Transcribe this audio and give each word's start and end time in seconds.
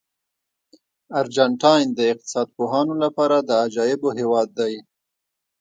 ارجنټاین 1.19 1.87
د 1.93 1.99
اقتصاد 2.13 2.47
پوهانو 2.57 2.93
لپاره 3.03 3.37
د 3.41 3.49
عجایبو 3.63 4.09
هېواد 4.19 4.49
دی. 4.59 4.73